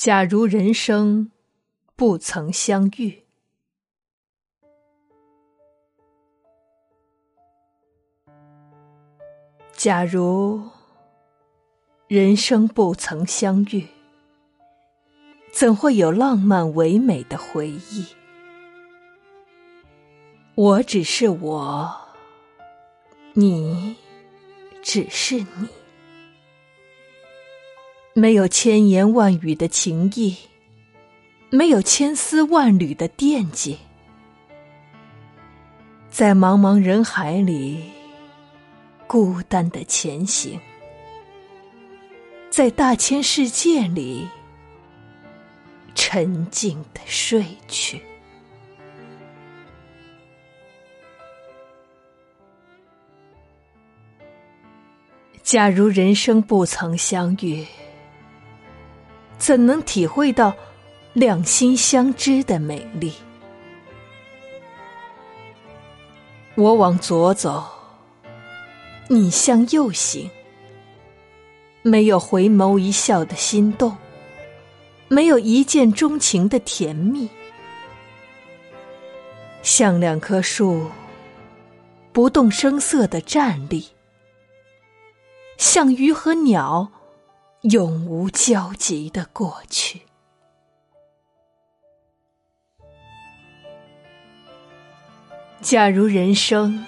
[0.00, 1.30] 假如人生
[1.94, 3.22] 不曾相遇，
[9.74, 10.70] 假如
[12.08, 13.88] 人生不曾相遇，
[15.52, 18.06] 怎会有浪漫唯美的回忆？
[20.54, 22.08] 我只是我，
[23.34, 23.96] 你
[24.82, 25.79] 只是你。
[28.12, 30.36] 没有千言万语的情意，
[31.48, 33.78] 没有千丝万缕的惦记，
[36.10, 37.84] 在茫茫人海里
[39.06, 40.58] 孤单的前行，
[42.50, 44.28] 在大千世界里
[45.94, 48.02] 沉静的睡去。
[55.44, 57.64] 假如人生不曾相遇。
[59.40, 60.54] 怎能体会到
[61.14, 63.14] 两心相知的美丽？
[66.56, 67.64] 我往左走，
[69.08, 70.30] 你向右行，
[71.80, 73.96] 没有回眸一笑的心动，
[75.08, 77.26] 没有一见钟情的甜蜜，
[79.62, 80.90] 像两棵树
[82.12, 83.88] 不动声色的站立，
[85.56, 86.92] 像鱼和鸟。
[87.62, 90.00] 永无交集的过去。
[95.60, 96.86] 假如人生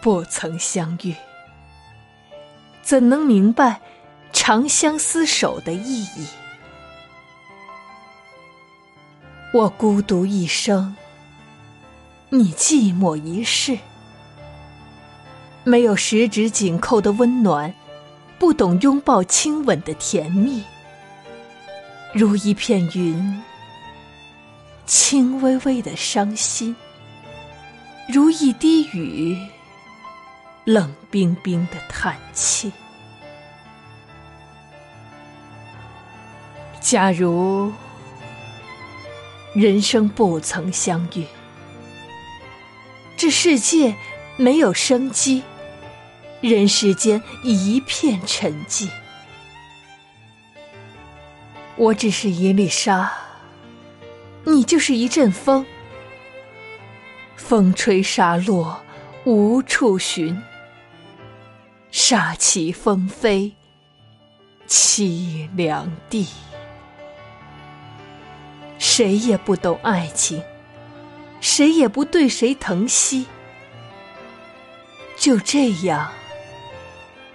[0.00, 1.14] 不曾相遇，
[2.82, 3.80] 怎能明白
[4.32, 6.26] 长相厮守的意义？
[9.54, 10.96] 我孤独一生，
[12.30, 13.78] 你寂寞一世，
[15.62, 17.72] 没有十指紧扣的温暖。
[18.38, 20.62] 不懂拥抱亲吻的甜蜜，
[22.14, 23.42] 如一片云，
[24.86, 26.72] 轻微微的伤心；
[28.08, 29.36] 如一滴雨，
[30.64, 32.70] 冷冰冰的叹气。
[36.80, 37.72] 假如
[39.52, 41.26] 人生不曾相遇，
[43.16, 43.96] 这世界
[44.36, 45.42] 没有生机。
[46.40, 48.88] 人世间一片沉寂，
[51.74, 53.10] 我只是一粒沙，
[54.44, 55.66] 你就是一阵风，
[57.34, 58.80] 风吹沙落
[59.24, 60.40] 无处寻，
[61.90, 63.52] 沙起风飞
[64.68, 66.28] 凄凉地。
[68.78, 70.40] 谁也不懂爱情，
[71.40, 73.26] 谁也不对谁疼惜，
[75.16, 76.12] 就这样。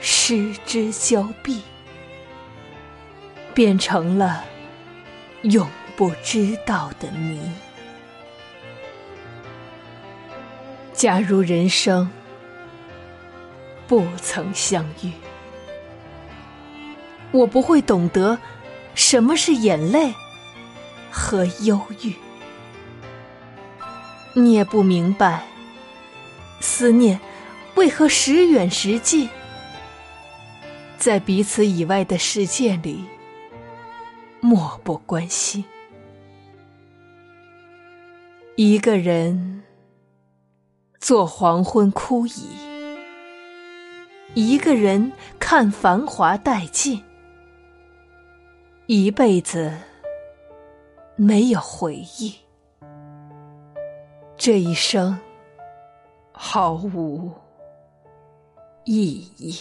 [0.00, 1.60] 失之交臂，
[3.52, 4.44] 变成了
[5.42, 7.38] 永不知道的谜。
[10.94, 12.10] 假如人生
[13.86, 15.12] 不曾相遇，
[17.30, 18.38] 我不会懂得
[18.94, 20.14] 什么是眼泪
[21.10, 22.14] 和忧郁，
[24.32, 25.44] 你也不明白
[26.60, 27.20] 思念
[27.74, 29.28] 为何时远时近。
[31.00, 33.02] 在彼此以外的世界里，
[34.40, 35.64] 漠不关心。
[38.54, 39.62] 一个人
[40.98, 42.50] 坐黄昏枯椅，
[44.34, 47.02] 一个人看繁华殆尽，
[48.84, 49.74] 一辈子
[51.16, 52.34] 没有回忆，
[54.36, 55.18] 这一生
[56.30, 57.32] 毫无
[58.84, 59.56] 意义。